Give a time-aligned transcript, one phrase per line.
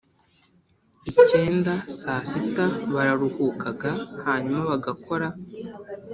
[1.09, 3.91] icyenda I saa sita bararuhukaga
[4.25, 5.27] hanyuma bagakora